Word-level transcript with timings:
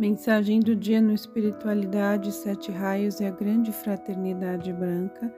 Mensagem 0.00 0.60
do 0.60 0.74
dia 0.74 0.98
no 0.98 1.12
Espiritualidade, 1.12 2.32
Sete 2.32 2.72
Raios 2.72 3.20
e 3.20 3.26
a 3.26 3.30
Grande 3.30 3.70
Fraternidade 3.70 4.72
Branca. 4.72 5.30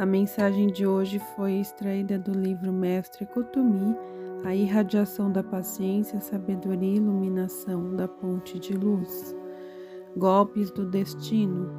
A 0.00 0.04
mensagem 0.04 0.66
de 0.66 0.84
hoje 0.84 1.20
foi 1.36 1.60
extraída 1.60 2.18
do 2.18 2.32
livro 2.32 2.72
Mestre 2.72 3.24
Kutumi, 3.24 3.96
A 4.44 4.52
Irradiação 4.52 5.30
da 5.30 5.44
Paciência, 5.44 6.20
Sabedoria 6.20 6.94
e 6.94 6.96
Iluminação 6.96 7.94
da 7.94 8.08
Ponte 8.08 8.58
de 8.58 8.72
Luz. 8.72 9.32
Golpes 10.16 10.72
do 10.72 10.84
Destino. 10.84 11.70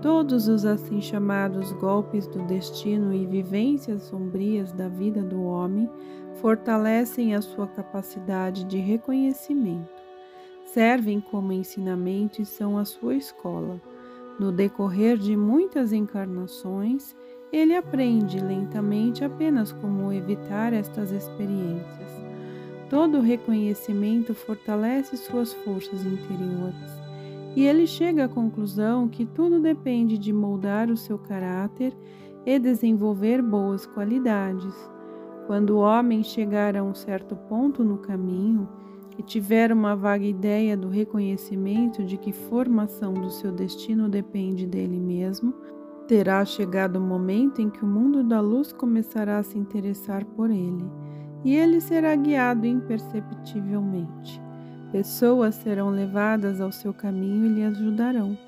Todos 0.00 0.48
os 0.48 0.64
assim 0.64 1.02
chamados 1.02 1.72
golpes 1.72 2.26
do 2.26 2.42
destino 2.46 3.12
e 3.12 3.26
vivências 3.26 4.04
sombrias 4.04 4.72
da 4.72 4.88
vida 4.88 5.22
do 5.22 5.42
homem 5.42 5.90
fortalecem 6.36 7.34
a 7.34 7.42
sua 7.42 7.66
capacidade 7.66 8.64
de 8.64 8.78
reconhecimento 8.78 9.95
servem 10.66 11.20
como 11.20 11.52
ensinamento 11.52 12.42
e 12.42 12.46
são 12.46 12.76
a 12.76 12.84
sua 12.84 13.14
escola. 13.14 13.80
No 14.38 14.52
decorrer 14.52 15.16
de 15.16 15.36
muitas 15.36 15.92
encarnações, 15.92 17.16
ele 17.52 17.74
aprende 17.74 18.38
lentamente 18.38 19.24
apenas 19.24 19.72
como 19.72 20.12
evitar 20.12 20.72
estas 20.72 21.10
experiências. 21.10 22.10
Todo 22.90 23.20
reconhecimento 23.20 24.34
fortalece 24.34 25.16
suas 25.16 25.52
forças 25.52 26.04
interiores, 26.04 26.90
e 27.56 27.64
ele 27.66 27.86
chega 27.86 28.26
à 28.26 28.28
conclusão 28.28 29.08
que 29.08 29.24
tudo 29.24 29.58
depende 29.60 30.18
de 30.18 30.32
moldar 30.32 30.90
o 30.90 30.96
seu 30.96 31.18
caráter 31.18 31.96
e 32.44 32.58
desenvolver 32.58 33.40
boas 33.40 33.86
qualidades. 33.86 34.74
Quando 35.46 35.70
o 35.70 35.78
homem 35.78 36.22
chegar 36.22 36.76
a 36.76 36.82
um 36.82 36.94
certo 36.94 37.34
ponto 37.34 37.82
no 37.82 37.98
caminho, 37.98 38.68
e 39.18 39.22
tiver 39.22 39.72
uma 39.72 39.96
vaga 39.96 40.24
ideia 40.24 40.76
do 40.76 40.88
reconhecimento 40.88 42.04
de 42.04 42.16
que 42.16 42.32
formação 42.32 43.14
do 43.14 43.30
seu 43.30 43.50
destino 43.50 44.08
depende 44.08 44.66
dele 44.66 45.00
mesmo, 45.00 45.54
terá 46.06 46.44
chegado 46.44 46.96
o 46.96 47.00
momento 47.00 47.60
em 47.60 47.68
que 47.68 47.84
o 47.84 47.88
mundo 47.88 48.22
da 48.22 48.40
luz 48.40 48.72
começará 48.72 49.38
a 49.38 49.42
se 49.42 49.58
interessar 49.58 50.24
por 50.24 50.50
ele, 50.50 50.84
e 51.44 51.54
ele 51.54 51.80
será 51.80 52.14
guiado 52.14 52.66
imperceptivelmente. 52.66 54.40
Pessoas 54.92 55.56
serão 55.56 55.90
levadas 55.90 56.60
ao 56.60 56.70
seu 56.70 56.94
caminho 56.94 57.46
e 57.46 57.48
lhe 57.48 57.64
ajudarão. 57.64 58.38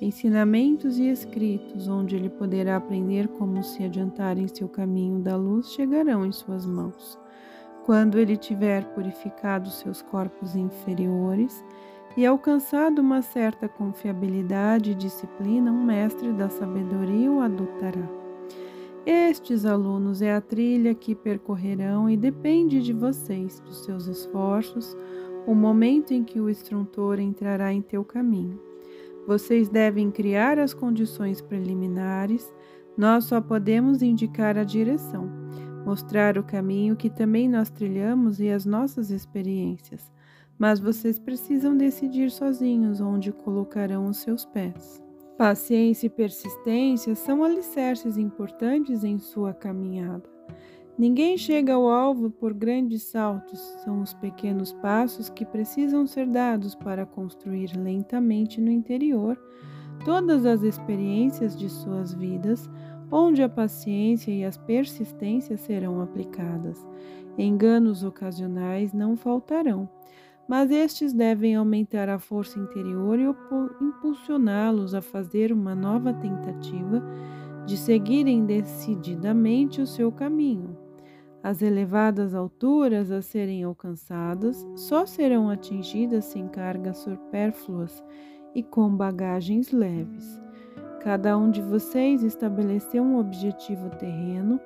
Ensinamentos 0.00 0.98
e 0.98 1.08
escritos, 1.08 1.86
onde 1.86 2.16
ele 2.16 2.28
poderá 2.28 2.76
aprender 2.76 3.28
como 3.28 3.62
se 3.62 3.84
adiantar 3.84 4.36
em 4.36 4.48
seu 4.48 4.68
caminho 4.68 5.20
da 5.20 5.36
luz, 5.36 5.68
chegarão 5.72 6.26
em 6.26 6.32
suas 6.32 6.66
mãos. 6.66 7.21
Quando 7.84 8.16
ele 8.16 8.36
tiver 8.36 8.84
purificado 8.94 9.68
seus 9.68 10.00
corpos 10.02 10.54
inferiores 10.54 11.64
e 12.16 12.24
alcançado 12.24 13.00
uma 13.00 13.22
certa 13.22 13.68
confiabilidade 13.68 14.92
e 14.92 14.94
disciplina, 14.94 15.72
um 15.72 15.84
mestre 15.84 16.32
da 16.32 16.48
sabedoria 16.48 17.30
o 17.30 17.40
adotará. 17.40 18.08
Estes 19.04 19.66
alunos 19.66 20.22
é 20.22 20.32
a 20.32 20.40
trilha 20.40 20.94
que 20.94 21.12
percorrerão 21.12 22.08
e 22.08 22.16
depende 22.16 22.80
de 22.80 22.92
vocês, 22.92 23.58
dos 23.58 23.84
seus 23.84 24.06
esforços, 24.06 24.96
o 25.44 25.52
momento 25.52 26.14
em 26.14 26.22
que 26.22 26.38
o 26.38 26.48
instrutor 26.48 27.18
entrará 27.18 27.72
em 27.72 27.82
teu 27.82 28.04
caminho. 28.04 28.60
Vocês 29.26 29.68
devem 29.68 30.08
criar 30.08 30.56
as 30.56 30.72
condições 30.72 31.40
preliminares, 31.40 32.52
nós 32.96 33.24
só 33.24 33.40
podemos 33.40 34.02
indicar 34.02 34.56
a 34.56 34.62
direção 34.62 35.41
mostrar 35.84 36.38
o 36.38 36.44
caminho 36.44 36.96
que 36.96 37.10
também 37.10 37.48
nós 37.48 37.70
trilhamos 37.70 38.40
e 38.40 38.50
as 38.50 38.64
nossas 38.64 39.10
experiências, 39.10 40.10
mas 40.58 40.78
vocês 40.78 41.18
precisam 41.18 41.76
decidir 41.76 42.30
sozinhos 42.30 43.00
onde 43.00 43.32
colocarão 43.32 44.06
os 44.06 44.18
seus 44.18 44.44
pés. 44.44 45.02
Paciência 45.36 46.06
e 46.06 46.10
persistência 46.10 47.14
são 47.14 47.42
alicerces 47.42 48.16
importantes 48.16 49.02
em 49.02 49.18
sua 49.18 49.52
caminhada. 49.52 50.30
Ninguém 50.96 51.38
chega 51.38 51.72
ao 51.72 51.88
alvo 51.88 52.30
por 52.30 52.52
grandes 52.52 53.02
saltos, 53.04 53.58
são 53.82 54.02
os 54.02 54.12
pequenos 54.12 54.72
passos 54.74 55.30
que 55.30 55.44
precisam 55.44 56.06
ser 56.06 56.26
dados 56.26 56.74
para 56.74 57.06
construir 57.06 57.76
lentamente 57.76 58.60
no 58.60 58.70
interior 58.70 59.40
todas 60.04 60.44
as 60.44 60.62
experiências 60.62 61.56
de 61.56 61.68
suas 61.68 62.12
vidas 62.12 62.68
onde 63.12 63.42
a 63.42 63.48
paciência 63.48 64.32
e 64.32 64.42
as 64.42 64.56
persistências 64.56 65.60
serão 65.60 66.00
aplicadas. 66.00 66.84
Enganos 67.36 68.02
ocasionais 68.02 68.94
não 68.94 69.16
faltarão, 69.16 69.88
mas 70.48 70.70
estes 70.70 71.12
devem 71.12 71.54
aumentar 71.54 72.08
a 72.08 72.18
força 72.18 72.58
interior 72.58 73.18
e 73.18 73.24
impulsioná-los 73.84 74.94
a 74.94 75.02
fazer 75.02 75.52
uma 75.52 75.74
nova 75.74 76.12
tentativa 76.14 77.02
de 77.66 77.76
seguirem 77.76 78.44
decididamente 78.44 79.80
o 79.80 79.86
seu 79.86 80.10
caminho. 80.10 80.76
As 81.42 81.60
elevadas 81.60 82.34
alturas 82.34 83.10
a 83.10 83.20
serem 83.20 83.64
alcançadas 83.64 84.64
só 84.76 85.04
serão 85.04 85.50
atingidas 85.50 86.24
sem 86.26 86.48
cargas 86.48 86.98
supérfluas 86.98 88.02
e 88.54 88.62
com 88.62 88.94
bagagens 88.94 89.72
leves. 89.72 90.40
Cada 91.02 91.36
um 91.36 91.50
de 91.50 91.60
vocês 91.60 92.22
estabeleceu 92.22 93.02
um 93.02 93.18
objetivo 93.18 93.90
terreno 93.90 94.60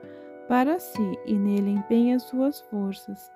para 0.46 0.78
si 0.78 1.18
e 1.24 1.34
nele 1.34 1.70
empenha 1.70 2.18
suas 2.18 2.60
forças. 2.60 3.32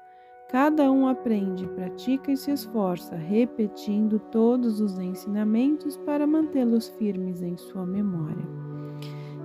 Cada 0.51 0.93
um 0.93 1.09
aprende, 1.09 1.67
pratica 1.69 2.31
e 2.31 2.37
se 2.37 2.51
esforça, 2.51 3.17
repetindo 3.17 4.19
todos 4.19 4.83
os 4.83 4.99
ensinamentos 4.99 5.97
para 5.97 6.27
mantê-los 6.27 6.91
firmes 6.91 7.41
em 7.41 7.57
sua 7.57 7.87
memória. 7.87 8.45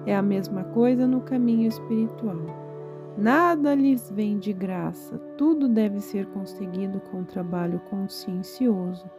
É 0.05 0.13
a 0.13 0.21
mesma 0.21 0.65
coisa 0.65 1.07
no 1.07 1.21
caminho 1.21 1.69
espiritual. 1.69 2.35
Nada 3.17 3.73
lhes 3.73 4.11
vem 4.11 4.37
de 4.37 4.51
graça, 4.51 5.17
tudo 5.37 5.69
deve 5.69 6.01
ser 6.01 6.25
conseguido 6.25 6.99
com 7.09 7.23
trabalho 7.23 7.79
consciencioso 7.89 9.09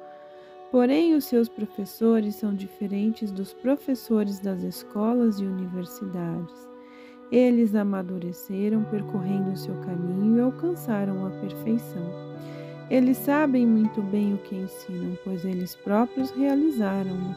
Porém, 0.70 1.14
os 1.14 1.24
seus 1.24 1.48
professores 1.48 2.34
são 2.34 2.54
diferentes 2.54 3.30
dos 3.30 3.52
professores 3.52 4.40
das 4.40 4.62
escolas 4.62 5.38
e 5.38 5.44
universidades. 5.44 6.68
Eles 7.30 7.74
amadureceram 7.74 8.84
percorrendo 8.84 9.52
o 9.52 9.56
seu 9.56 9.74
caminho 9.80 10.36
e 10.36 10.40
alcançaram 10.40 11.26
a 11.26 11.30
perfeição. 11.30 12.02
Eles 12.90 13.16
sabem 13.16 13.66
muito 13.66 14.00
bem 14.02 14.34
o 14.34 14.38
que 14.38 14.54
ensinam, 14.54 15.16
pois 15.24 15.44
eles 15.44 15.74
próprios 15.74 16.30
realizaram-no. 16.30 17.34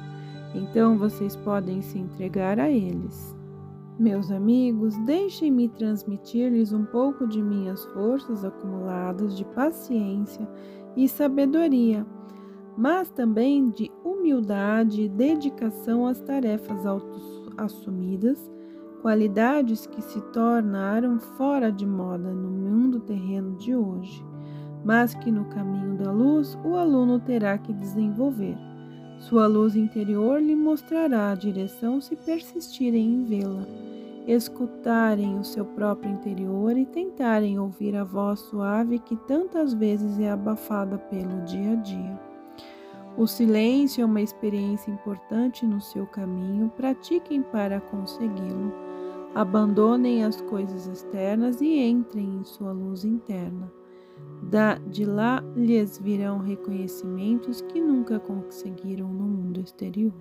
Então 0.53 0.97
vocês 0.97 1.35
podem 1.35 1.81
se 1.81 1.97
entregar 1.97 2.59
a 2.59 2.69
eles. 2.69 3.35
Meus 3.99 4.31
amigos, 4.31 4.95
deixem-me 5.05 5.67
transmitir-lhes 5.69 6.71
um 6.71 6.85
pouco 6.85 7.27
de 7.27 7.41
minhas 7.41 7.83
forças 7.85 8.45
acumuladas 8.45 9.35
de 9.35 9.43
paciência 9.45 10.47
e 10.95 11.07
sabedoria 11.07 12.05
mas 12.79 13.09
também 13.09 13.69
de 13.69 13.91
humildade 14.05 15.01
e 15.01 15.09
dedicação 15.09 16.07
às 16.07 16.21
tarefas 16.21 16.79
assumidas, 17.57 18.49
qualidades 19.01 19.85
que 19.85 20.01
se 20.01 20.21
tornaram 20.31 21.19
fora 21.19 21.73
de 21.73 21.85
moda 21.85 22.33
no 22.33 22.49
mundo 22.49 23.01
terreno 23.01 23.57
de 23.57 23.75
hoje, 23.75 24.23
mas 24.85 25.13
que 25.13 25.29
no 25.29 25.43
caminho 25.49 25.97
da 25.97 26.09
luz 26.09 26.57
o 26.63 26.75
aluno 26.75 27.19
terá 27.19 27.57
que 27.57 27.73
desenvolver. 27.73 28.57
Sua 29.19 29.45
luz 29.45 29.75
interior 29.75 30.41
lhe 30.41 30.55
mostrará 30.55 31.31
a 31.31 31.35
direção 31.35 31.99
se 31.99 32.15
persistirem 32.15 33.13
em 33.13 33.25
vê-la, 33.25 33.67
escutarem 34.25 35.37
o 35.37 35.43
seu 35.43 35.65
próprio 35.65 36.13
interior 36.13 36.77
e 36.77 36.85
tentarem 36.85 37.59
ouvir 37.59 37.93
a 37.97 38.05
voz 38.05 38.39
suave 38.39 38.99
que 38.99 39.17
tantas 39.27 39.73
vezes 39.73 40.17
é 40.17 40.31
abafada 40.31 40.97
pelo 40.97 41.43
dia 41.43 41.73
a 41.73 41.75
dia. 41.75 42.28
O 43.17 43.27
silêncio 43.27 44.01
é 44.01 44.05
uma 44.05 44.21
experiência 44.21 44.91
importante 44.91 45.65
no 45.65 45.81
seu 45.81 46.05
caminho, 46.05 46.71
pratiquem 46.75 47.41
para 47.41 47.81
consegui-lo. 47.81 48.73
Abandonem 49.35 50.23
as 50.23 50.41
coisas 50.41 50.87
externas 50.87 51.61
e 51.61 51.77
entrem 51.77 52.37
em 52.39 52.43
sua 52.43 52.71
luz 52.71 53.03
interna. 53.03 53.71
Da, 54.43 54.75
de 54.75 55.05
lá 55.05 55.43
lhes 55.55 55.97
virão 55.97 56.39
reconhecimentos 56.39 57.61
que 57.61 57.81
nunca 57.81 58.19
conseguiram 58.19 59.07
no 59.07 59.25
mundo 59.25 59.59
exterior. 59.59 60.13